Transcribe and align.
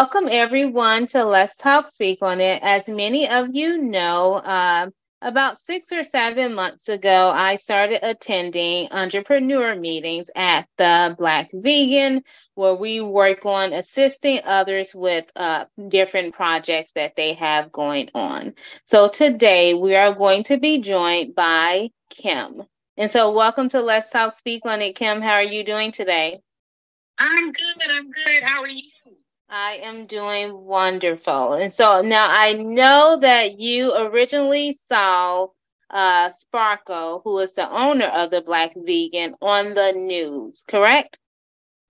Welcome 0.00 0.28
everyone 0.30 1.08
to 1.08 1.24
Let's 1.24 1.56
Talk 1.56 1.90
Speak 1.90 2.20
on 2.22 2.40
It. 2.40 2.62
As 2.62 2.86
many 2.86 3.28
of 3.28 3.48
you 3.52 3.78
know, 3.78 4.34
uh, 4.34 4.90
about 5.22 5.60
six 5.64 5.90
or 5.90 6.04
seven 6.04 6.54
months 6.54 6.88
ago, 6.88 7.30
I 7.34 7.56
started 7.56 8.08
attending 8.08 8.92
entrepreneur 8.92 9.74
meetings 9.74 10.30
at 10.36 10.68
the 10.76 11.16
Black 11.18 11.50
Vegan, 11.52 12.22
where 12.54 12.76
we 12.76 13.00
work 13.00 13.44
on 13.44 13.72
assisting 13.72 14.40
others 14.44 14.94
with 14.94 15.24
uh, 15.34 15.64
different 15.88 16.32
projects 16.32 16.92
that 16.94 17.16
they 17.16 17.34
have 17.34 17.72
going 17.72 18.08
on. 18.14 18.54
So 18.84 19.08
today 19.08 19.74
we 19.74 19.96
are 19.96 20.14
going 20.14 20.44
to 20.44 20.58
be 20.58 20.80
joined 20.80 21.34
by 21.34 21.90
Kim. 22.08 22.62
And 22.96 23.10
so, 23.10 23.32
welcome 23.32 23.68
to 23.70 23.80
Let's 23.80 24.10
Talk 24.10 24.38
Speak 24.38 24.62
on 24.64 24.80
It. 24.80 24.94
Kim, 24.94 25.20
how 25.20 25.32
are 25.32 25.42
you 25.42 25.64
doing 25.64 25.90
today? 25.90 26.40
I'm 27.18 27.50
good. 27.50 27.90
I'm 27.90 28.10
good. 28.12 28.42
How 28.44 28.62
are 28.62 28.68
you? 28.68 28.84
I 29.48 29.80
am 29.82 30.06
doing 30.06 30.52
wonderful. 30.54 31.54
And 31.54 31.72
so 31.72 32.02
now 32.02 32.28
I 32.28 32.52
know 32.52 33.18
that 33.20 33.58
you 33.58 33.94
originally 33.94 34.78
saw 34.88 35.48
uh, 35.90 36.30
Sparkle, 36.32 37.22
who 37.24 37.38
is 37.38 37.54
the 37.54 37.70
owner 37.70 38.06
of 38.06 38.30
the 38.30 38.42
Black 38.42 38.72
Vegan, 38.76 39.36
on 39.40 39.74
the 39.74 39.92
news, 39.92 40.64
correct? 40.68 41.16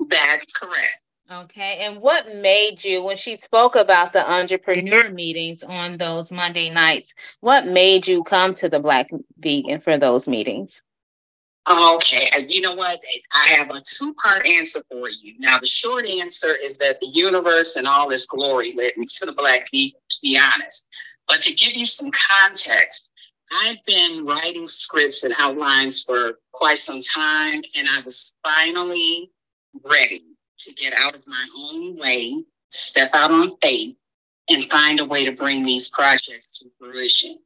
That's 0.09 0.53
correct. 0.53 1.01
Okay. 1.31 1.81
And 1.81 2.01
what 2.01 2.35
made 2.35 2.85
you, 2.85 3.03
when 3.03 3.17
she 3.17 3.37
spoke 3.37 3.77
about 3.77 4.13
the 4.13 4.31
entrepreneur 4.31 5.11
meetings 5.11 5.63
on 5.63 5.99
those 5.99 6.31
Monday 6.31 6.71
nights, 6.71 7.13
what 7.41 7.67
made 7.67 8.07
you 8.07 8.25
come 8.25 8.55
to 8.57 8.69
the 8.69 8.79
Black 8.79 9.09
Vegan 9.39 9.81
for 9.81 9.99
those 9.99 10.29
meetings? 10.29 10.81
Okay, 11.71 12.31
uh, 12.31 12.39
you 12.39 12.63
know 12.63 12.75
what? 12.75 12.99
I 13.33 13.49
have 13.49 13.69
a 13.71 13.83
two 13.83 14.15
part 14.15 14.47
answer 14.47 14.83
for 14.91 15.11
you. 15.11 15.35
Now, 15.39 15.59
the 15.59 15.67
short 15.67 16.07
answer 16.07 16.55
is 16.55 16.79
that 16.79 16.99
the 17.01 17.09
universe 17.09 17.77
and 17.77 17.87
all 17.87 18.11
its 18.11 18.25
glory 18.25 18.73
led 18.75 18.97
me 18.97 19.07
to 19.19 19.27
the 19.27 19.33
Black 19.33 19.71
Vegan, 19.71 20.01
to 20.09 20.17
be 20.23 20.39
honest. 20.39 20.89
But 21.27 21.43
to 21.43 21.53
give 21.53 21.75
you 21.75 21.85
some 21.85 22.11
context, 22.11 23.13
I've 23.53 23.85
been 23.85 24.25
writing 24.25 24.67
scripts 24.67 25.25
and 25.25 25.35
outlines 25.39 26.05
for 26.05 26.39
quite 26.53 26.79
some 26.79 27.03
time, 27.03 27.63
and 27.75 27.87
I 27.87 28.01
was 28.05 28.37
finally 28.43 29.31
ready 29.85 30.23
to 30.61 30.73
get 30.73 30.95
out 30.95 31.15
of 31.15 31.27
my 31.27 31.47
own 31.57 31.99
way, 31.99 32.45
step 32.71 33.11
out 33.13 33.31
on 33.31 33.57
faith, 33.61 33.95
and 34.49 34.71
find 34.71 35.01
a 35.01 35.05
way 35.05 35.27
to 35.27 35.33
bring 35.33 35.65
these 35.65 35.89
projects 35.89 36.59
to 36.59 36.67
fruition. 36.79 37.39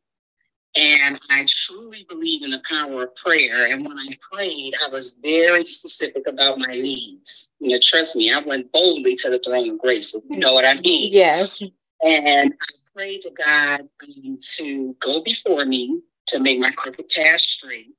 And 0.75 1.21
I 1.29 1.47
truly 1.47 2.07
believe 2.09 2.43
in 2.43 2.51
the 2.51 2.63
power 2.67 3.05
of 3.05 3.15
prayer. 3.17 3.67
And 3.67 3.85
when 3.85 3.99
I 3.99 4.17
prayed, 4.33 4.75
I 4.83 4.89
was 4.89 5.19
very 5.23 5.67
specific 5.67 6.27
about 6.27 6.59
my 6.59 6.75
needs. 6.75 7.51
You 7.59 7.71
know, 7.71 7.79
trust 7.83 8.17
me, 8.17 8.33
I 8.33 8.41
went 8.41 8.73
boldly 8.73 9.15
to 9.17 9.31
the 9.31 9.39
throne 9.39 9.69
of 9.69 9.79
grace. 9.79 10.15
You 10.31 10.39
know 10.39 10.55
what 10.55 10.65
I 10.65 10.75
mean. 10.75 11.13
Yes. 11.13 11.63
And 12.03 12.55
I 12.55 12.67
prayed 12.95 13.23
to 13.23 13.31
God 13.31 13.81
um, 13.81 14.39
to 14.57 14.97
go 14.99 15.23
before 15.23 15.65
me, 15.67 16.01
to 16.29 16.41
make 16.41 16.59
my 16.59 16.71
crooked 16.71 17.09
path 17.11 17.41
straight, 17.41 17.95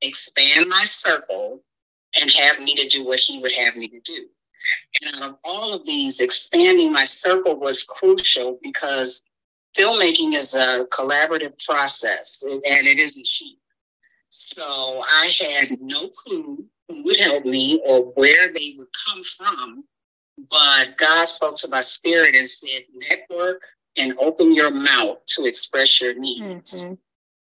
expand 0.00 0.68
my 0.68 0.84
circle, 0.84 1.64
and 2.20 2.30
have 2.30 2.60
me 2.60 2.76
to 2.76 2.88
do 2.88 3.04
what 3.04 3.18
He 3.18 3.38
would 3.40 3.52
have 3.52 3.76
me 3.76 3.88
to 3.88 4.00
do. 4.00 4.26
And 5.02 5.16
out 5.16 5.30
of 5.30 5.38
all 5.44 5.74
of 5.74 5.84
these, 5.84 6.20
expanding 6.20 6.92
my 6.92 7.04
circle 7.04 7.56
was 7.56 7.84
crucial 7.84 8.58
because 8.62 9.22
filmmaking 9.76 10.36
is 10.36 10.54
a 10.54 10.86
collaborative 10.90 11.62
process 11.64 12.42
and 12.42 12.86
it 12.86 12.98
isn't 12.98 13.26
cheap. 13.26 13.58
So 14.30 15.02
I 15.04 15.32
had 15.40 15.80
no 15.80 16.08
clue 16.08 16.64
who 16.88 17.02
would 17.04 17.20
help 17.20 17.44
me 17.44 17.80
or 17.84 18.12
where 18.12 18.52
they 18.52 18.74
would 18.76 18.88
come 19.06 19.22
from. 19.24 19.84
But 20.50 20.96
God 20.96 21.24
spoke 21.24 21.56
to 21.58 21.68
my 21.68 21.80
spirit 21.80 22.34
and 22.34 22.46
said, 22.46 22.82
network 22.94 23.62
and 23.96 24.16
open 24.18 24.54
your 24.54 24.70
mouth 24.70 25.18
to 25.26 25.46
express 25.46 26.00
your 26.00 26.14
needs. 26.14 26.84
Mm-hmm. 26.84 26.94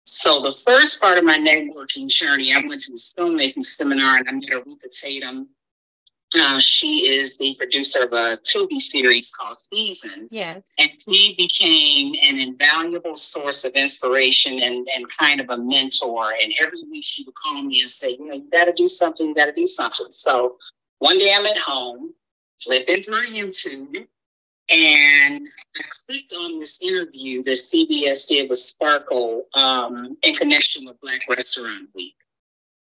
So 0.06 0.42
the 0.42 0.52
first 0.52 1.00
part 1.00 1.18
of 1.18 1.24
my 1.24 1.38
networking 1.38 2.08
journey, 2.08 2.54
I 2.54 2.64
went 2.66 2.82
to 2.82 2.92
this 2.92 3.12
filmmaking 3.14 3.64
seminar 3.64 4.18
and 4.18 4.28
I 4.28 4.32
met 4.32 4.50
Aretha 4.50 4.90
Tatum 4.90 5.48
uh, 6.34 6.58
she 6.58 7.08
is 7.08 7.38
the 7.38 7.54
producer 7.56 8.04
of 8.04 8.12
a 8.12 8.38
Tubi 8.38 8.78
series 8.78 9.30
called 9.30 9.56
Seasons. 9.56 10.28
Yes. 10.30 10.62
And 10.78 10.90
she 11.02 11.34
became 11.36 12.14
an 12.22 12.38
invaluable 12.38 13.16
source 13.16 13.64
of 13.64 13.72
inspiration 13.72 14.60
and, 14.60 14.88
and 14.94 15.06
kind 15.16 15.40
of 15.40 15.50
a 15.50 15.56
mentor. 15.56 16.32
And 16.40 16.52
every 16.60 16.82
week 16.90 17.04
she 17.04 17.24
would 17.24 17.34
call 17.34 17.62
me 17.62 17.80
and 17.80 17.90
say, 17.90 18.10
you 18.10 18.26
know, 18.26 18.34
you 18.34 18.50
got 18.50 18.64
to 18.64 18.72
do 18.72 18.88
something, 18.88 19.28
you 19.28 19.34
got 19.34 19.46
to 19.46 19.52
do 19.52 19.66
something. 19.66 20.06
So 20.10 20.56
one 20.98 21.18
day 21.18 21.34
I'm 21.34 21.46
at 21.46 21.58
home, 21.58 22.14
flipping 22.62 23.02
through 23.02 23.28
YouTube, 23.28 24.06
and 24.70 25.48
I 25.76 25.82
clicked 26.06 26.32
on 26.32 26.58
this 26.58 26.80
interview 26.80 27.42
that 27.44 27.52
CBS 27.52 28.26
did 28.26 28.48
with 28.48 28.58
Sparkle 28.58 29.44
um, 29.54 30.16
in 30.22 30.34
connection 30.34 30.86
with 30.86 31.00
Black 31.00 31.20
Restaurant 31.28 31.88
Week. 31.94 32.14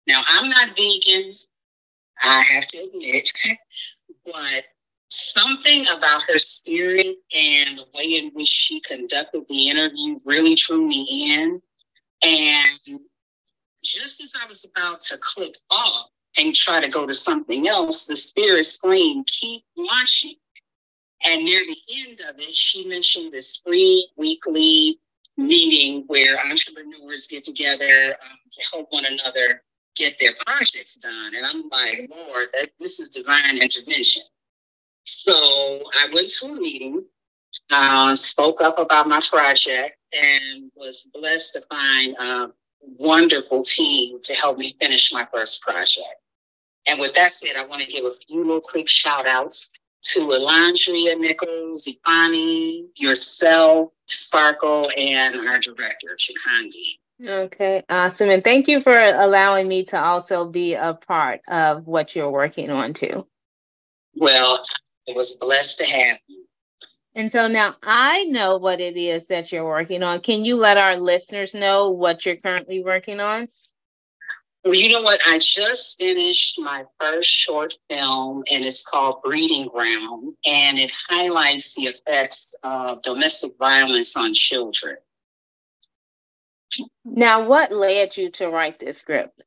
Now, 0.07 0.23
I'm 0.29 0.49
not 0.49 0.77
vegan. 0.77 1.33
I 2.21 2.43
have 2.43 2.67
to 2.69 2.79
admit. 2.79 3.31
but 4.25 4.65
something 5.11 5.87
about 5.89 6.23
her 6.23 6.39
spirit 6.39 7.17
and 7.35 7.79
the 7.79 7.87
way 7.95 8.17
in 8.17 8.31
which 8.35 8.49
she 8.49 8.81
conducted 8.81 9.45
the 9.49 9.69
interview 9.69 10.19
really 10.25 10.55
drew 10.55 10.87
me 10.87 11.35
in. 11.35 11.61
And 12.23 13.01
just 13.85 14.23
as 14.23 14.33
I 14.41 14.47
was 14.47 14.65
about 14.65 15.01
to 15.03 15.19
click 15.19 15.57
off 15.71 16.09
and 16.39 16.55
try 16.55 16.81
to 16.81 16.89
go 16.89 17.07
to 17.07 17.13
something 17.13 17.69
else, 17.69 18.07
the 18.07 18.17
spirit 18.17 18.65
screamed, 18.65 19.27
keep 19.27 19.65
watching. 19.77 20.37
And 21.25 21.45
near 21.45 21.61
the 21.61 21.77
end 22.01 22.21
of 22.29 22.39
it, 22.39 22.55
she 22.55 22.87
mentioned 22.87 23.33
this 23.33 23.57
free 23.59 24.09
weekly 24.17 24.99
meeting 25.37 26.05
where 26.07 26.39
entrepreneurs 26.39 27.27
get 27.27 27.45
together 27.45 28.17
um, 28.23 28.39
to 28.51 28.63
help 28.73 28.87
one 28.91 29.05
another 29.05 29.63
get 29.97 30.19
their 30.19 30.33
projects 30.47 30.97
done. 30.97 31.35
And 31.35 31.45
I'm 31.45 31.69
like, 31.69 32.11
Lord, 32.11 32.49
that, 32.53 32.71
this 32.79 33.01
is 33.01 33.11
divine 33.11 33.59
intervention. 33.59 34.23
So 35.05 35.35
I 35.35 36.09
went 36.13 36.29
to 36.31 36.47
a 36.47 36.53
meeting, 36.55 37.05
uh, 37.71 38.15
spoke 38.15 38.61
up 38.61 38.79
about 38.79 39.09
my 39.09 39.21
project, 39.29 39.99
and 40.13 40.71
was 40.77 41.09
blessed 41.13 41.55
to 41.55 41.63
find 41.63 42.17
a 42.19 42.51
wonderful 42.99 43.63
team 43.63 44.21
to 44.23 44.35
help 44.35 44.59
me 44.59 44.77
finish 44.81 45.13
my 45.13 45.27
first 45.33 45.63
project. 45.63 46.17
And 46.87 46.99
with 46.99 47.15
that 47.15 47.33
said, 47.33 47.57
I 47.57 47.65
want 47.67 47.83
to 47.83 47.89
give 47.89 48.05
a 48.05 48.13
few 48.13 48.41
little 48.45 48.61
quick 48.61 48.89
shout 48.89 49.27
outs 49.27 49.71
to 50.03 50.21
Alandria 50.21 51.19
Nichols, 51.19 51.87
Ifani, 51.87 52.87
yourself, 52.97 53.91
Sparkle, 54.07 54.91
and 54.97 55.49
our 55.49 55.61
director, 55.61 56.17
Chikandi. 56.19 56.99
Okay, 57.25 57.85
awesome. 57.89 58.31
And 58.31 58.43
thank 58.43 58.67
you 58.69 58.81
for 58.81 58.99
allowing 58.99 59.69
me 59.69 59.85
to 59.87 60.01
also 60.01 60.51
be 60.51 60.75
a 60.75 60.95
part 60.95 61.41
of 61.47 61.87
what 61.87 62.17
you're 62.17 62.31
working 62.31 62.71
on 62.71 62.95
too. 62.95 63.27
Well, 64.15 64.65
it 65.07 65.17
was 65.17 65.37
blessed 65.37 65.79
to 65.79 65.85
have 65.85 66.19
you. 66.27 66.45
And 67.15 67.31
so 67.31 67.47
now 67.47 67.77
I 67.83 68.25
know 68.25 68.57
what 68.57 68.81
it 68.81 68.97
is 68.97 69.27
that 69.27 69.53
you're 69.53 69.67
working 69.67 70.03
on. 70.03 70.21
Can 70.21 70.45
you 70.45 70.57
let 70.57 70.79
our 70.79 70.97
listeners 70.97 71.55
know 71.55 71.91
what 71.91 72.25
you're 72.25 72.37
currently 72.37 72.83
working 72.83 73.21
on? 73.21 73.49
Well, 74.65 74.75
you 74.75 74.91
know 74.91 75.03
what? 75.03 75.21
I 75.27 75.39
just 75.39 75.99
finished 75.99 76.59
my 76.59 76.85
first 77.01 77.29
short 77.29 77.75
film, 77.91 78.45
and 78.51 78.65
it's 78.65 78.87
called 78.87 79.21
Breeding 79.23 79.69
Ground, 79.69 80.35
and 80.45 80.79
it 80.79 80.93
highlights 81.09 81.75
the 81.75 81.87
effects 81.87 82.55
of 82.63 83.03
domestic 83.03 83.59
violence 83.59 84.17
on 84.17 84.33
children. 84.33 84.97
Now, 87.05 87.47
what 87.47 87.73
led 87.73 88.17
you 88.17 88.31
to 88.33 88.49
write 88.49 88.79
this 88.79 88.99
script? 88.99 89.43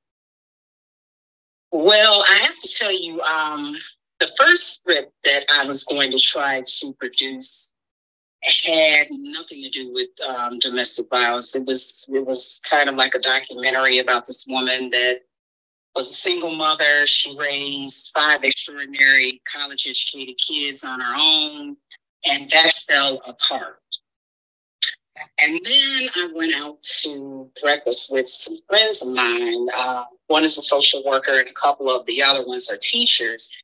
Well, 1.71 2.23
I 2.27 2.35
have 2.35 2.57
to 2.59 2.69
tell 2.69 2.91
you, 2.91 3.21
um, 3.21 3.75
the 4.19 4.29
first 4.37 4.75
script 4.75 5.11
that 5.23 5.43
I 5.51 5.65
was 5.65 5.83
going 5.83 6.11
to 6.11 6.19
try 6.19 6.63
to 6.65 6.93
produce 6.93 7.73
had 8.65 9.07
nothing 9.09 9.63
to 9.63 9.69
do 9.69 9.91
with 9.91 10.09
um, 10.25 10.59
domestic 10.59 11.09
violence. 11.09 11.55
It 11.55 11.65
was 11.65 12.07
it 12.13 12.25
was 12.25 12.61
kind 12.69 12.89
of 12.89 12.95
like 12.95 13.15
a 13.15 13.19
documentary 13.19 13.99
about 13.99 14.25
this 14.25 14.45
woman 14.47 14.89
that 14.91 15.21
was 15.95 16.09
a 16.11 16.13
single 16.13 16.53
mother. 16.55 17.07
She 17.07 17.35
raised 17.37 18.11
five 18.13 18.43
extraordinary 18.43 19.41
college 19.51 19.87
educated 19.87 20.35
kids 20.37 20.83
on 20.83 20.99
her 20.99 21.15
own, 21.17 21.77
and 22.25 22.49
that 22.51 22.73
fell 22.87 23.21
apart. 23.25 23.79
And 25.39 25.59
then 25.63 26.09
I 26.15 26.29
went 26.33 26.55
out 26.55 26.81
to 27.01 27.49
breakfast 27.61 28.11
with 28.11 28.27
some 28.27 28.57
friends 28.67 29.01
of 29.01 29.09
mine. 29.09 29.67
Uh, 29.75 30.03
one 30.27 30.43
is 30.43 30.57
a 30.57 30.61
social 30.61 31.03
worker, 31.05 31.39
and 31.39 31.47
a 31.47 31.53
couple 31.53 31.89
of 31.89 32.05
the 32.05 32.21
other 32.23 32.45
ones 32.45 32.69
are 32.69 32.77
teachers. 32.77 33.55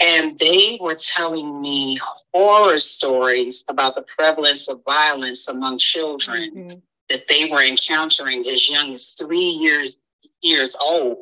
And 0.00 0.38
they 0.38 0.78
were 0.80 0.96
telling 0.96 1.60
me 1.60 2.00
horror 2.34 2.78
stories 2.78 3.64
about 3.68 3.94
the 3.94 4.04
prevalence 4.16 4.68
of 4.68 4.82
violence 4.84 5.48
among 5.48 5.78
children 5.78 6.50
mm-hmm. 6.54 6.78
that 7.08 7.28
they 7.28 7.48
were 7.48 7.62
encountering 7.62 8.46
as 8.48 8.68
young 8.68 8.92
as 8.92 9.12
three 9.12 9.38
years 9.38 9.96
years 10.40 10.76
old. 10.80 11.18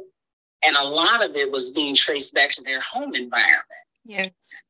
And 0.65 0.77
a 0.77 0.85
lot 0.85 1.23
of 1.23 1.37
it 1.37 1.51
was 1.51 1.71
being 1.71 1.95
traced 1.95 2.35
back 2.35 2.53
to 2.53 2.63
their 2.63 2.81
home 2.81 3.15
environment. 3.15 3.65
Yeah. 4.05 4.29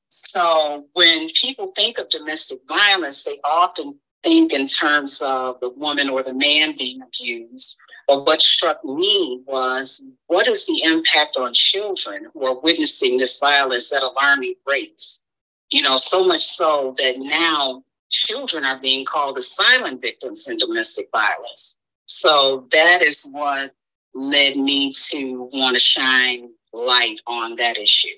So 0.09 0.87
when 0.93 1.29
people 1.31 1.73
think 1.77 1.99
of 1.99 2.11
domestic 2.11 2.61
violence, 2.69 3.23
they 3.23 3.39
often 3.45 3.99
think 4.23 4.53
in 4.53 4.67
terms 4.67 5.21
of 5.23 5.61
the 5.61 5.71
woman 5.71 6.09
or 6.09 6.23
the 6.23 6.35
man 6.35 6.75
being 6.77 7.01
abused. 7.03 7.79
But 8.07 8.27
what 8.27 8.43
struck 8.43 8.85
me 8.85 9.43
was 9.47 10.03
what 10.27 10.49
is 10.49 10.67
the 10.67 10.83
impact 10.83 11.37
on 11.37 11.55
children 11.55 12.27
who 12.33 12.45
are 12.45 12.61
witnessing 12.61 13.19
this 13.19 13.39
violence 13.39 13.93
at 13.93 14.03
alarming 14.03 14.55
rates? 14.67 15.23
You 15.71 15.83
know, 15.83 15.97
so 15.97 16.25
much 16.25 16.43
so 16.43 16.95
that 16.99 17.19
now 17.19 17.85
children 18.11 18.65
are 18.65 18.79
being 18.79 19.05
called 19.05 19.37
the 19.37 19.43
silent 19.43 20.03
victims 20.03 20.49
in 20.49 20.57
domestic 20.57 21.09
violence. 21.13 21.79
So 22.07 22.67
that 22.73 23.03
is 23.03 23.23
what 23.31 23.73
led 24.15 24.57
me 24.57 24.93
to 24.93 25.49
want 25.53 25.77
to 25.77 25.81
shine 25.81 26.51
light 26.73 27.21
on 27.27 27.55
that 27.57 27.79
issue 27.79 28.09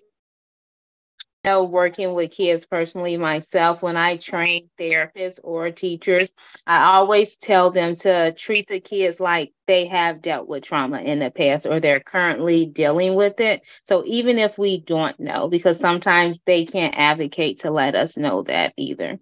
know, 1.44 1.64
working 1.64 2.14
with 2.14 2.30
kids 2.30 2.66
personally 2.66 3.16
myself, 3.16 3.82
when 3.82 3.96
I 3.96 4.16
train 4.16 4.70
therapists 4.78 5.40
or 5.42 5.70
teachers, 5.70 6.32
I 6.66 6.94
always 6.94 7.34
tell 7.36 7.72
them 7.72 7.96
to 7.96 8.32
treat 8.32 8.68
the 8.68 8.78
kids 8.78 9.18
like 9.18 9.52
they 9.66 9.86
have 9.88 10.22
dealt 10.22 10.46
with 10.46 10.62
trauma 10.62 11.00
in 11.00 11.18
the 11.18 11.30
past 11.30 11.66
or 11.66 11.80
they're 11.80 12.00
currently 12.00 12.66
dealing 12.66 13.16
with 13.16 13.40
it. 13.40 13.62
So 13.88 14.04
even 14.06 14.38
if 14.38 14.56
we 14.56 14.80
don't 14.80 15.18
know, 15.18 15.48
because 15.48 15.80
sometimes 15.80 16.38
they 16.46 16.64
can't 16.64 16.94
advocate 16.96 17.60
to 17.60 17.70
let 17.70 17.96
us 17.96 18.16
know 18.16 18.42
that 18.42 18.72
either. 18.76 19.18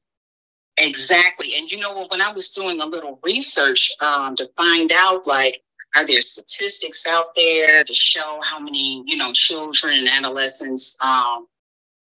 Exactly. 0.77 1.55
And 1.57 1.71
you 1.71 1.79
know, 1.79 2.07
when 2.09 2.21
I 2.21 2.33
was 2.33 2.51
doing 2.51 2.81
a 2.81 2.87
little 2.87 3.19
research 3.23 3.93
um, 4.01 4.37
to 4.37 4.49
find 4.57 4.93
out, 4.93 5.27
like, 5.27 5.63
are 5.97 6.07
there 6.07 6.21
statistics 6.21 7.07
out 7.07 7.35
there 7.35 7.83
to 7.83 7.95
show 7.95 8.41
how 8.45 8.59
many, 8.61 9.03
you 9.07 9.17
know, 9.17 9.33
children 9.33 9.95
and 9.95 10.09
adolescents 10.09 10.97
um, 11.01 11.47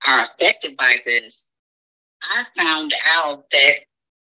are 0.07 0.23
affected 0.23 0.77
by 0.77 0.97
this, 1.05 1.51
I 2.21 2.45
found 2.55 2.93
out 3.15 3.45
that 3.51 3.73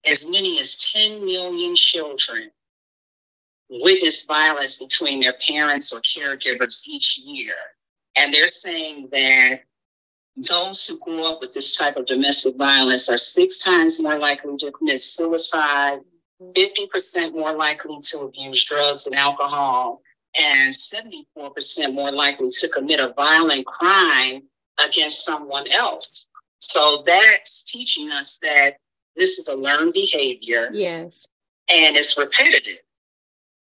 as 0.05 0.27
many 0.27 0.59
as 0.61 0.91
10 0.93 1.25
million 1.25 1.75
children 1.77 2.51
witness 3.69 4.25
violence 4.25 4.79
between 4.79 5.21
their 5.21 5.35
parents 5.47 5.93
or 5.93 6.01
caregivers 6.01 6.87
each 6.87 7.19
year. 7.19 7.55
And 8.17 8.33
they're 8.33 8.49
saying 8.49 9.09
that 9.13 9.61
those 10.37 10.87
who 10.87 10.99
grew 10.99 11.25
up 11.25 11.41
with 11.41 11.53
this 11.53 11.77
type 11.77 11.97
of 11.97 12.07
domestic 12.07 12.57
violence 12.57 13.09
are 13.09 13.19
six 13.19 13.61
times 13.61 14.01
more 14.01 14.19
likely 14.19 14.57
to 14.59 14.73
commit 14.73 15.01
suicide, 15.01 16.01
50% 16.43 17.33
more 17.33 17.53
likely 17.53 18.01
to 18.01 18.21
abuse 18.21 18.65
drugs 18.65 19.07
and 19.07 19.15
alcohol, 19.15 20.03
and 20.39 20.73
74% 20.73 21.95
more 21.95 22.11
likely 22.11 22.51
to 22.51 22.69
commit 22.69 23.01
a 23.01 23.13
violent 23.15 23.67
crime 23.67 24.43
against 24.87 25.25
someone 25.25 25.69
else. 25.69 26.27
So 26.59 27.03
that's 27.07 27.63
teaching 27.65 28.11
us 28.11 28.39
that 28.43 28.77
this 29.17 29.39
is 29.39 29.49
a 29.49 29.55
learned 29.55 29.93
behavior. 29.93 30.71
Yes. 30.73 31.27
And 31.69 31.97
it's 31.97 32.17
repetitive. 32.17 32.79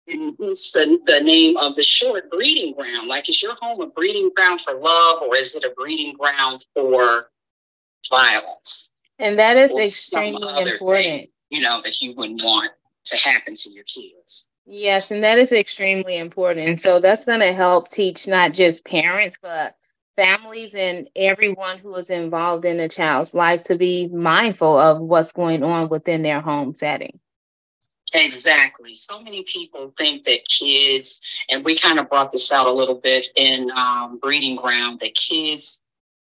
And 0.07 0.35
it's 0.41 0.73
the, 0.73 0.99
the 1.07 1.21
name 1.21 1.57
of 1.57 1.77
the 1.77 1.83
short 1.83 2.31
breeding 2.31 2.75
ground. 2.75 3.09
Like, 3.09 3.29
is 3.29 3.43
your 3.43 3.55
home 3.61 3.81
a 3.81 3.87
breeding 3.87 4.31
ground 4.35 4.61
for 4.61 4.75
love 4.75 5.23
or 5.23 5.37
is 5.37 5.55
it 5.55 5.65
a 5.65 5.71
breeding 5.77 6.15
ground 6.15 6.67
for 6.75 7.31
violence? 8.09 8.91
And 9.19 9.39
that 9.39 9.57
is 9.57 9.73
extremely 9.73 10.71
important. 10.73 11.05
Thing, 11.05 11.29
you 11.51 11.61
know, 11.61 11.81
that 11.83 12.01
you 12.01 12.15
wouldn't 12.17 12.43
want 12.43 12.73
to 13.05 13.17
happen 13.17 13.55
to 13.57 13.71
your 13.71 13.85
kids. 13.85 14.49
Yes, 14.67 15.11
and 15.11 15.25
that 15.25 15.39
is 15.39 15.53
extremely 15.53 16.17
important. 16.17 16.81
So 16.81 17.01
that's 17.01 17.25
going 17.25 17.41
to 17.41 17.53
help 17.53 17.91
teach 17.91 18.27
not 18.27 18.53
just 18.53 18.85
parents, 18.85 19.37
but 19.43 19.77
families 20.17 20.75
and 20.75 21.09
everyone 21.17 21.79
who 21.79 21.95
is 21.97 22.11
involved 22.11 22.65
in 22.65 22.81
a 22.81 22.89
child's 22.89 23.35
life 23.35 23.63
to 23.65 23.77
be 23.77 24.09
mindful 24.09 24.79
of 24.79 25.01
what's 25.01 25.33
going 25.33 25.63
on 25.63 25.89
within 25.89 26.23
their 26.23 26.41
home 26.41 26.75
setting. 26.75 27.19
Exactly. 28.13 28.95
So 28.95 29.23
many 29.23 29.45
people 29.45 29.95
think 29.97 30.25
that 30.25 30.47
kids, 30.49 31.21
and 31.49 31.65
we 31.65 31.77
kind 31.77 31.99
of 31.99 32.09
brought 32.09 32.33
this 32.33 32.51
out 32.51 32.67
a 32.67 32.73
little 32.73 32.97
bit 32.97 33.27
in 33.37 33.71
um, 33.71 34.19
Breeding 34.21 34.57
Ground, 34.57 35.01
that 35.01 35.15
kids 35.15 35.85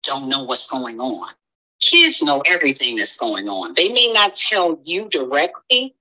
don't 0.03 0.27
know 0.27 0.43
what's 0.43 0.67
going 0.67 0.99
on. 0.99 1.29
Kids 1.79 2.23
know 2.23 2.41
everything 2.41 2.95
that's 2.95 3.17
going 3.17 3.47
on. 3.47 3.75
They 3.75 3.89
may 3.89 4.11
not 4.11 4.33
tell 4.33 4.79
you 4.83 5.07
directly, 5.09 5.95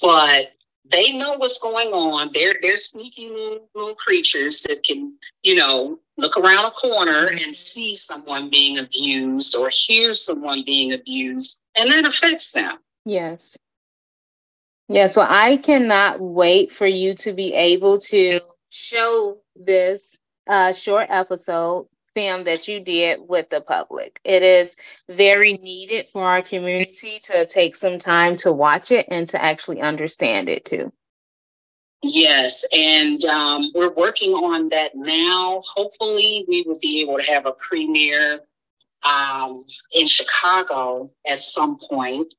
but 0.00 0.52
they 0.90 1.16
know 1.16 1.34
what's 1.36 1.58
going 1.58 1.88
on. 1.88 2.30
They're 2.32 2.56
they're 2.62 2.76
sneaky 2.76 3.28
little, 3.28 3.68
little 3.74 3.94
creatures 3.94 4.62
that 4.62 4.84
can, 4.84 5.14
you 5.42 5.54
know, 5.54 5.98
look 6.16 6.36
around 6.36 6.64
a 6.66 6.70
corner 6.70 7.26
and 7.26 7.54
see 7.54 7.94
someone 7.94 8.50
being 8.50 8.78
abused 8.78 9.56
or 9.56 9.70
hear 9.70 10.14
someone 10.14 10.62
being 10.64 10.92
abused, 10.92 11.60
and 11.74 11.90
that 11.90 12.06
affects 12.06 12.52
them. 12.52 12.78
Yes. 13.04 13.56
Yeah, 14.88 15.08
so 15.08 15.22
I 15.22 15.56
cannot 15.56 16.20
wait 16.20 16.70
for 16.70 16.86
you 16.86 17.14
to 17.16 17.32
be 17.32 17.52
able 17.54 17.98
to 18.02 18.40
show 18.70 19.38
this 19.56 20.16
uh, 20.46 20.72
short 20.72 21.08
episode 21.10 21.88
film 22.16 22.44
that 22.44 22.66
you 22.66 22.80
did 22.80 23.20
with 23.28 23.50
the 23.50 23.60
public. 23.60 24.18
It 24.24 24.42
is 24.42 24.74
very 25.06 25.58
needed 25.58 26.08
for 26.08 26.24
our 26.24 26.40
community 26.40 27.20
to 27.24 27.44
take 27.44 27.76
some 27.76 27.98
time 27.98 28.38
to 28.38 28.50
watch 28.50 28.90
it 28.90 29.06
and 29.10 29.28
to 29.28 29.42
actually 29.42 29.82
understand 29.82 30.48
it 30.48 30.64
too. 30.64 30.90
Yes, 32.02 32.64
and 32.72 33.22
um, 33.26 33.70
we're 33.74 33.92
working 33.92 34.30
on 34.30 34.70
that 34.70 34.92
now. 34.94 35.62
Hopefully, 35.66 36.46
we 36.48 36.64
will 36.66 36.78
be 36.80 37.02
able 37.02 37.18
to 37.18 37.30
have 37.30 37.44
a 37.44 37.52
premiere 37.52 38.40
um, 39.02 39.62
in 39.92 40.06
Chicago 40.06 41.10
at 41.26 41.40
some 41.40 41.78
point 41.78 42.32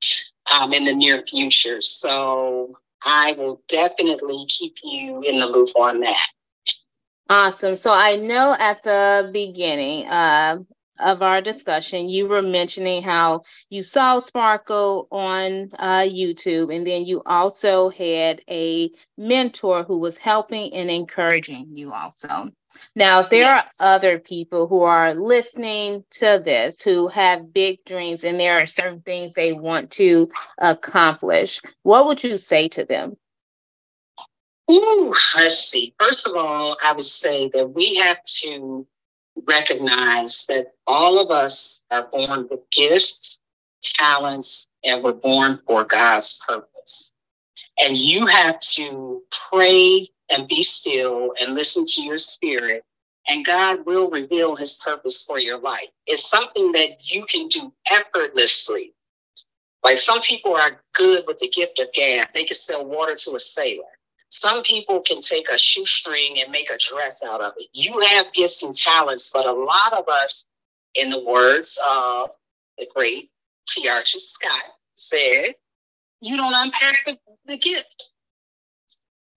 um, 0.51 0.73
in 0.73 0.85
the 0.85 0.95
near 0.95 1.21
future. 1.21 1.83
So 1.83 2.79
I 3.03 3.33
will 3.33 3.61
definitely 3.67 4.47
keep 4.47 4.77
you 4.83 5.21
in 5.21 5.39
the 5.39 5.45
loop 5.45 5.69
on 5.75 5.99
that. 5.99 6.27
Awesome. 7.29 7.75
So 7.75 7.91
I 7.91 8.15
know 8.15 8.55
at 8.57 8.83
the 8.83 9.29
beginning, 9.33 10.07
uh, 10.07 10.59
of 10.99 11.21
our 11.21 11.41
discussion, 11.41 12.09
you 12.09 12.27
were 12.27 12.41
mentioning 12.41 13.03
how 13.03 13.43
you 13.69 13.81
saw 13.81 14.19
Sparkle 14.19 15.07
on 15.11 15.69
uh, 15.77 16.01
YouTube, 16.01 16.75
and 16.75 16.85
then 16.85 17.05
you 17.05 17.21
also 17.25 17.89
had 17.89 18.41
a 18.49 18.91
mentor 19.17 19.83
who 19.83 19.99
was 19.99 20.17
helping 20.17 20.73
and 20.73 20.89
encouraging 20.89 21.67
you 21.73 21.93
also. 21.93 22.51
Now, 22.95 23.21
if 23.21 23.29
there 23.29 23.41
yes. 23.41 23.75
are 23.79 23.95
other 23.95 24.19
people 24.19 24.67
who 24.67 24.83
are 24.83 25.15
listening 25.15 26.03
to 26.19 26.41
this 26.43 26.81
who 26.81 27.07
have 27.07 27.51
big 27.51 27.83
dreams 27.85 28.23
and 28.23 28.39
there 28.39 28.59
are 28.59 28.67
certain 28.67 29.01
things 29.01 29.33
they 29.33 29.51
want 29.51 29.91
to 29.91 30.29
accomplish, 30.59 31.59
what 31.81 32.05
would 32.05 32.23
you 32.23 32.37
say 32.37 32.67
to 32.69 32.85
them? 32.85 33.17
Ooh, 34.71 35.13
let's 35.35 35.59
see. 35.59 35.93
First 35.99 36.27
of 36.27 36.35
all, 36.35 36.77
I 36.83 36.93
would 36.93 37.05
say 37.05 37.49
that 37.53 37.73
we 37.73 37.95
have 37.97 38.23
to 38.43 38.87
recognize 39.47 40.45
that 40.47 40.73
all 40.87 41.19
of 41.19 41.31
us 41.31 41.81
are 41.91 42.07
born 42.11 42.47
with 42.49 42.61
gifts, 42.71 43.41
talents, 43.83 44.69
and 44.83 45.03
we're 45.03 45.13
born 45.13 45.57
for 45.57 45.85
God's 45.85 46.41
purpose. 46.47 47.13
And 47.79 47.97
you 47.97 48.25
have 48.27 48.59
to 48.61 49.23
pray 49.51 50.09
and 50.29 50.47
be 50.47 50.63
still 50.63 51.33
and 51.39 51.55
listen 51.55 51.85
to 51.87 52.01
your 52.03 52.17
spirit, 52.17 52.83
and 53.27 53.45
God 53.45 53.85
will 53.85 54.09
reveal 54.09 54.55
his 54.55 54.75
purpose 54.77 55.23
for 55.23 55.39
your 55.39 55.59
life. 55.59 55.89
It's 56.07 56.29
something 56.29 56.73
that 56.73 57.11
you 57.13 57.25
can 57.27 57.47
do 57.49 57.73
effortlessly. 57.91 58.93
Like 59.83 59.97
some 59.99 60.21
people 60.21 60.55
are 60.55 60.81
good 60.93 61.25
with 61.27 61.39
the 61.39 61.49
gift 61.49 61.79
of 61.79 61.93
gab, 61.93 62.29
they 62.33 62.45
can 62.45 62.57
sell 62.57 62.85
water 62.85 63.15
to 63.15 63.35
a 63.35 63.39
sailor. 63.39 63.85
Some 64.29 64.63
people 64.63 65.01
can 65.01 65.21
take 65.21 65.49
a 65.49 65.57
shoestring 65.57 66.39
and 66.39 66.51
make 66.51 66.69
a 66.69 66.77
dress 66.77 67.23
out 67.23 67.41
of 67.41 67.53
it. 67.57 67.67
You 67.73 67.99
have 68.01 68.33
gifts 68.33 68.63
and 68.63 68.75
talents, 68.75 69.31
but 69.33 69.45
a 69.45 69.51
lot 69.51 69.93
of 69.93 70.07
us, 70.09 70.45
in 70.95 71.09
the 71.09 71.23
words 71.23 71.79
of 71.87 72.31
the 72.77 72.87
great 72.93 73.31
T. 73.67 73.87
Archer 73.87 74.19
Scott, 74.19 74.63
said, 74.95 75.55
you 76.21 76.35
don't 76.35 76.53
unpack 76.53 76.97
the, 77.05 77.17
the 77.45 77.57
gift. 77.57 78.11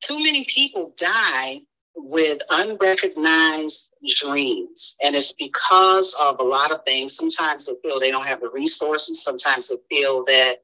Too 0.02 0.22
many 0.22 0.46
people 0.46 0.94
die 0.98 1.60
with 1.94 2.40
unrecognized 2.48 3.94
dreams. 4.16 4.96
And 5.02 5.14
it's 5.14 5.34
because 5.34 6.16
of 6.20 6.40
a 6.40 6.44
lot 6.44 6.72
of 6.72 6.84
things. 6.84 7.14
Sometimes 7.16 7.66
they 7.66 7.74
feel 7.82 8.00
they 8.00 8.10
don't 8.10 8.26
have 8.26 8.40
the 8.40 8.48
resources. 8.48 9.22
Sometimes 9.22 9.68
they 9.68 9.76
feel 9.88 10.24
that 10.24 10.62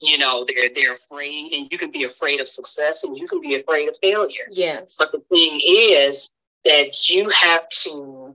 you 0.00 0.18
know 0.18 0.44
they're 0.46 0.68
they're 0.74 0.94
afraid 0.94 1.52
and 1.52 1.68
you 1.70 1.78
can 1.78 1.90
be 1.90 2.04
afraid 2.04 2.40
of 2.40 2.48
success 2.48 3.04
and 3.04 3.16
you 3.16 3.26
can 3.26 3.40
be 3.40 3.54
afraid 3.56 3.88
of 3.88 3.96
failure. 4.00 4.46
Yes. 4.50 4.96
But 4.98 5.12
the 5.12 5.22
thing 5.28 5.60
is 5.64 6.30
that 6.64 7.08
you 7.08 7.28
have 7.30 7.68
to 7.70 8.34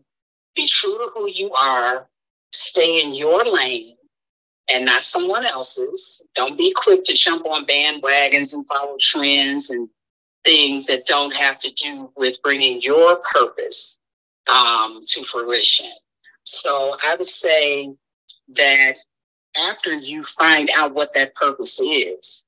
be 0.55 0.67
true 0.67 0.97
to 0.97 1.09
who 1.13 1.29
you 1.29 1.51
are 1.53 2.07
stay 2.51 3.01
in 3.01 3.13
your 3.13 3.43
lane 3.45 3.95
and 4.71 4.85
not 4.85 5.01
someone 5.01 5.45
else's. 5.45 6.21
Don't 6.35 6.57
be 6.57 6.73
quick 6.73 7.03
to 7.05 7.13
jump 7.13 7.45
on 7.45 7.65
bandwagons 7.65 8.53
and 8.53 8.65
follow 8.67 8.97
trends 8.99 9.69
and 9.69 9.89
things 10.43 10.87
that 10.87 11.05
don't 11.05 11.35
have 11.35 11.57
to 11.59 11.71
do 11.71 12.11
with 12.15 12.41
bringing 12.43 12.81
your 12.81 13.17
purpose 13.31 13.99
um, 14.47 15.01
to 15.07 15.23
fruition. 15.23 15.89
So 16.43 16.97
i 17.03 17.15
would 17.15 17.27
say 17.27 17.93
that 18.55 18.97
after 19.57 19.93
you 19.93 20.23
find 20.23 20.69
out 20.75 20.93
what 20.93 21.13
that 21.13 21.35
purpose 21.35 21.79
is, 21.79 22.45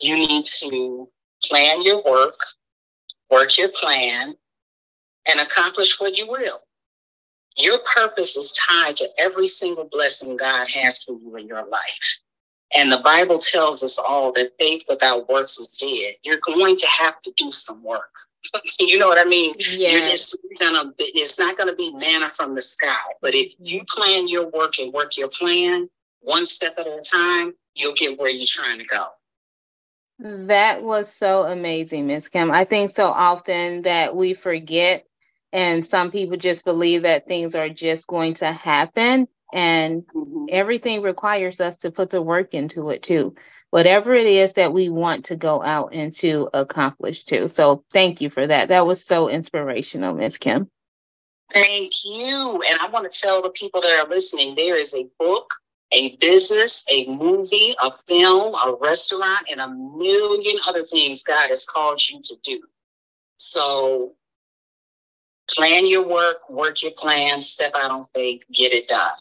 you 0.00 0.16
need 0.16 0.44
to 0.44 1.08
plan 1.42 1.82
your 1.82 2.02
work, 2.04 2.38
work 3.30 3.56
your 3.56 3.70
plan, 3.70 4.34
and 5.26 5.40
accomplish 5.40 5.98
what 5.98 6.16
you 6.16 6.28
will. 6.28 6.60
Your 7.56 7.78
purpose 7.94 8.36
is 8.36 8.52
tied 8.52 8.96
to 8.98 9.08
every 9.18 9.46
single 9.46 9.88
blessing 9.90 10.36
God 10.36 10.68
has 10.68 11.02
for 11.02 11.18
you 11.18 11.36
in 11.36 11.46
your 11.46 11.66
life. 11.66 12.20
And 12.74 12.90
the 12.92 12.98
Bible 12.98 13.38
tells 13.38 13.82
us 13.82 13.98
all 13.98 14.32
that 14.32 14.52
faith 14.58 14.82
without 14.88 15.28
works 15.28 15.58
is 15.58 15.76
dead. 15.76 16.16
You're 16.22 16.40
going 16.44 16.76
to 16.76 16.86
have 16.86 17.22
to 17.22 17.32
do 17.36 17.50
some 17.50 17.82
work. 17.82 18.12
you 18.78 18.98
know 18.98 19.08
what 19.08 19.18
I 19.18 19.24
mean? 19.24 19.54
Yes. 19.58 20.34
gonna 20.60 20.92
it's 20.98 21.38
not 21.38 21.56
gonna 21.56 21.74
be 21.74 21.92
manna 21.92 22.30
from 22.30 22.54
the 22.54 22.60
sky. 22.60 22.94
But 23.20 23.34
if 23.34 23.54
you 23.58 23.84
plan 23.88 24.28
your 24.28 24.48
work 24.48 24.78
and 24.78 24.92
work 24.92 25.16
your 25.16 25.28
plan 25.28 25.88
one 26.26 26.44
step 26.44 26.74
at 26.78 26.86
a 26.88 27.00
time, 27.00 27.54
you'll 27.74 27.94
get 27.94 28.18
where 28.18 28.28
you're 28.28 28.48
trying 28.48 28.78
to 28.78 28.84
go. 28.84 29.06
That 30.18 30.82
was 30.82 31.12
so 31.18 31.42
amazing, 31.42 32.08
Miss 32.08 32.28
Kim. 32.28 32.50
I 32.50 32.64
think 32.64 32.90
so 32.90 33.06
often 33.06 33.82
that 33.82 34.16
we 34.16 34.34
forget, 34.34 35.06
and 35.52 35.86
some 35.86 36.10
people 36.10 36.36
just 36.36 36.64
believe 36.64 37.02
that 37.02 37.28
things 37.28 37.54
are 37.54 37.68
just 37.68 38.08
going 38.08 38.34
to 38.34 38.52
happen, 38.52 39.28
and 39.52 40.02
mm-hmm. 40.02 40.46
everything 40.50 41.02
requires 41.02 41.60
us 41.60 41.76
to 41.78 41.92
put 41.92 42.10
the 42.10 42.20
work 42.20 42.54
into 42.54 42.90
it 42.90 43.04
too. 43.04 43.36
Whatever 43.70 44.14
it 44.14 44.26
is 44.26 44.54
that 44.54 44.72
we 44.72 44.88
want 44.88 45.26
to 45.26 45.36
go 45.36 45.62
out 45.62 45.94
and 45.94 46.12
to 46.16 46.48
accomplish 46.54 47.24
too. 47.24 47.48
So 47.48 47.84
thank 47.92 48.20
you 48.20 48.30
for 48.30 48.46
that. 48.46 48.68
That 48.68 48.86
was 48.86 49.04
so 49.04 49.28
inspirational, 49.28 50.14
Miss 50.14 50.38
Kim. 50.38 50.70
Thank 51.52 51.92
you. 52.04 52.62
And 52.68 52.80
I 52.80 52.88
want 52.90 53.10
to 53.10 53.16
tell 53.16 53.42
the 53.42 53.50
people 53.50 53.80
that 53.82 53.90
are 53.90 54.08
listening 54.08 54.54
there 54.56 54.76
is 54.76 54.94
a 54.94 55.08
book 55.18 55.54
a 55.92 56.16
business, 56.16 56.84
a 56.90 57.06
movie, 57.06 57.74
a 57.82 57.96
film, 57.96 58.54
a 58.54 58.76
restaurant, 58.80 59.46
and 59.50 59.60
a 59.60 59.68
million 59.68 60.58
other 60.66 60.84
things 60.84 61.22
God 61.22 61.48
has 61.48 61.64
called 61.64 62.02
you 62.08 62.20
to 62.22 62.36
do. 62.44 62.62
So 63.36 64.14
plan 65.48 65.86
your 65.86 66.06
work, 66.06 66.48
work 66.50 66.82
your 66.82 66.92
plans, 66.92 67.48
step 67.48 67.72
out 67.74 67.90
on 67.90 68.06
faith, 68.14 68.42
get 68.52 68.72
it 68.72 68.88
done. 68.88 69.12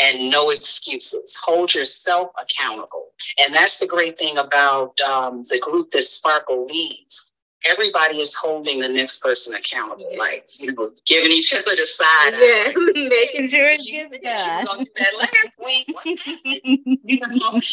And 0.00 0.30
no 0.30 0.50
excuses. 0.50 1.36
Hold 1.42 1.74
yourself 1.74 2.30
accountable. 2.38 3.08
And 3.38 3.52
that's 3.52 3.80
the 3.80 3.86
great 3.86 4.16
thing 4.16 4.38
about 4.38 5.00
um, 5.00 5.44
the 5.48 5.58
group 5.58 5.90
that 5.90 6.02
Sparkle 6.02 6.66
leads 6.66 7.30
everybody 7.64 8.20
is 8.20 8.34
holding 8.34 8.80
the 8.80 8.88
next 8.88 9.20
person 9.20 9.54
accountable, 9.54 10.10
like 10.16 10.48
you 10.58 10.72
know, 10.72 10.90
giving 11.06 11.30
each 11.30 11.54
other 11.54 11.74
the 11.76 11.86
side. 11.86 12.34
Yeah, 12.34 12.72
making 13.08 13.48
sure 13.48 13.76
gets 13.76 14.10
done. 14.22 14.86
That 14.96 15.14
last 15.18 15.60
week, 15.64 15.86
you 17.04 17.20
know, 17.20 17.28
not 17.28 17.64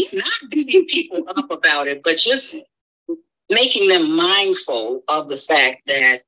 beating 0.50 0.86
people 0.86 1.24
up 1.28 1.50
about 1.52 1.88
it, 1.88 2.02
but 2.04 2.18
just 2.18 2.56
making 3.50 3.88
them 3.90 4.16
mindful 4.16 5.04
of 5.08 5.30
the 5.30 5.38
fact 5.38 5.84
that 5.88 6.24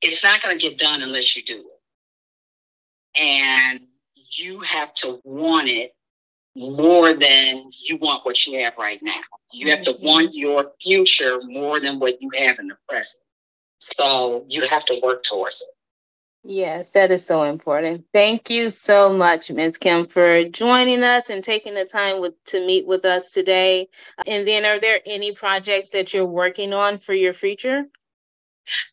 it's 0.00 0.22
not 0.22 0.42
going 0.42 0.58
to 0.58 0.62
get 0.62 0.78
done 0.78 1.02
unless 1.02 1.36
you 1.36 1.42
do 1.42 1.58
it, 1.58 3.20
and 3.20 3.80
you 4.14 4.60
have 4.60 4.94
to 4.94 5.20
want 5.24 5.68
it 5.68 5.94
more 6.54 7.14
than 7.14 7.70
you 7.86 7.96
want 7.96 8.24
what 8.24 8.46
you 8.46 8.60
have 8.60 8.74
right 8.78 9.00
now. 9.02 9.20
You 9.52 9.70
have 9.70 9.82
to 9.82 9.94
mm-hmm. 9.94 10.06
want 10.06 10.34
your 10.34 10.72
future 10.80 11.40
more 11.44 11.80
than 11.80 11.98
what 11.98 12.20
you 12.20 12.30
have 12.36 12.58
in 12.58 12.68
the 12.68 12.76
present. 12.88 13.22
So 13.78 14.44
you 14.48 14.66
have 14.66 14.84
to 14.86 15.00
work 15.02 15.22
towards 15.22 15.60
it. 15.62 15.68
Yes, 16.44 16.90
that 16.90 17.12
is 17.12 17.24
so 17.24 17.44
important. 17.44 18.04
Thank 18.12 18.50
you 18.50 18.70
so 18.70 19.12
much, 19.12 19.48
Ms. 19.50 19.78
Kim, 19.78 20.08
for 20.08 20.42
joining 20.48 21.04
us 21.04 21.30
and 21.30 21.44
taking 21.44 21.74
the 21.74 21.84
time 21.84 22.20
with, 22.20 22.34
to 22.46 22.66
meet 22.66 22.84
with 22.84 23.04
us 23.04 23.30
today. 23.30 23.88
And 24.26 24.46
then, 24.46 24.64
are 24.64 24.80
there 24.80 24.98
any 25.06 25.32
projects 25.32 25.90
that 25.90 26.12
you're 26.12 26.26
working 26.26 26.72
on 26.72 26.98
for 26.98 27.14
your 27.14 27.32
future? 27.32 27.84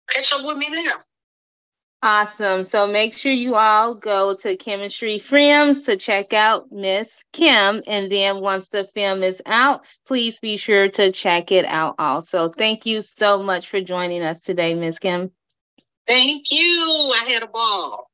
catch 0.08 0.32
up 0.32 0.44
with 0.44 0.56
me 0.56 0.68
there. 0.70 0.94
Awesome. 2.02 2.64
So 2.64 2.86
make 2.86 3.14
sure 3.14 3.30
you 3.30 3.56
all 3.56 3.94
go 3.94 4.34
to 4.36 4.56
Kimistry 4.56 5.20
Films 5.20 5.82
to 5.82 5.98
check 5.98 6.32
out 6.32 6.72
Miss 6.72 7.10
Kim. 7.34 7.82
And 7.86 8.10
then 8.10 8.40
once 8.40 8.68
the 8.68 8.84
film 8.94 9.22
is 9.22 9.42
out, 9.44 9.82
please 10.06 10.40
be 10.40 10.56
sure 10.56 10.88
to 10.88 11.12
check 11.12 11.52
it 11.52 11.66
out 11.66 11.96
also. 11.98 12.48
Thank 12.48 12.86
you 12.86 13.02
so 13.02 13.42
much 13.42 13.68
for 13.68 13.82
joining 13.82 14.22
us 14.22 14.40
today, 14.40 14.72
Miss 14.72 14.98
Kim. 14.98 15.30
Thank 16.06 16.50
you. 16.50 17.12
I 17.14 17.26
had 17.28 17.42
a 17.42 17.46
ball. 17.46 18.09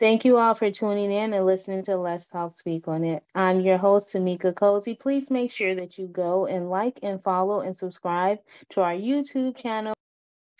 Thank 0.00 0.24
you 0.24 0.38
all 0.38 0.54
for 0.54 0.70
tuning 0.70 1.12
in 1.12 1.32
and 1.32 1.46
listening 1.46 1.84
to 1.84 1.96
Let's 1.96 2.28
Talk 2.28 2.52
Speak 2.56 2.88
on 2.88 3.04
It. 3.04 3.22
I'm 3.34 3.60
your 3.60 3.78
host, 3.78 4.12
Tamika 4.12 4.54
Cozy. 4.54 4.94
Please 4.94 5.30
make 5.30 5.52
sure 5.52 5.74
that 5.76 5.98
you 5.98 6.08
go 6.08 6.46
and 6.46 6.68
like 6.68 6.98
and 7.02 7.22
follow 7.22 7.60
and 7.60 7.78
subscribe 7.78 8.40
to 8.70 8.82
our 8.82 8.94
YouTube 8.94 9.56
channel. 9.56 9.94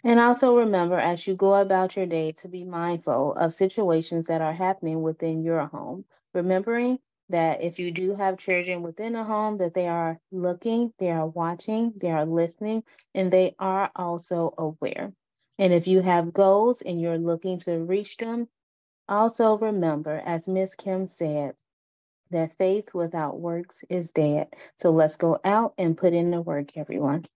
And 0.05 0.21
also 0.21 0.57
remember, 0.57 0.99
as 0.99 1.27
you 1.27 1.35
go 1.35 1.55
about 1.55 1.97
your 1.97 2.07
day, 2.07 2.33
to 2.33 2.49
be 2.49 2.65
mindful 2.65 3.35
of 3.35 3.55
situations 3.55 4.27
that 4.29 4.41
are 4.41 4.53
happening 4.53 5.03
within 5.03 5.43
your 5.43 5.67
home. 5.67 6.05
Remembering 6.33 6.99
that 7.29 7.61
if 7.61 7.79
you 7.79 7.91
do 7.91 8.15
have 8.15 8.39
children 8.39 8.83
within 8.83 9.17
a 9.17 9.25
home, 9.25 9.59
that 9.59 9.75
they 9.75 9.89
are 9.89 10.21
looking, 10.31 10.93
they 10.99 11.11
are 11.11 11.27
watching, 11.27 11.93
they 11.97 12.11
are 12.11 12.25
listening, 12.25 12.85
and 13.15 13.33
they 13.33 13.57
are 13.59 13.91
also 13.97 14.55
aware. 14.59 15.13
And 15.59 15.73
if 15.73 15.89
you 15.89 16.03
have 16.03 16.33
goals 16.33 16.83
and 16.83 17.01
you're 17.01 17.19
looking 17.19 17.59
to 17.61 17.79
reach 17.79 18.17
them, 18.17 18.49
also 19.09 19.59
remember, 19.59 20.23
as 20.25 20.49
Miss 20.49 20.75
Kim 20.75 21.09
said, 21.09 21.55
that 22.31 22.57
faith 22.59 22.95
without 22.95 23.41
works 23.41 23.85
is 23.91 24.11
dead. 24.11 24.49
So 24.81 24.91
let's 24.91 25.17
go 25.17 25.41
out 25.45 25.75
and 25.79 25.97
put 25.97 26.15
in 26.15 26.31
the 26.31 26.41
work, 26.43 26.77
everyone. 26.77 27.27